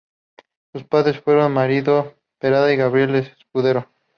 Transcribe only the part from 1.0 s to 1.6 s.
fueron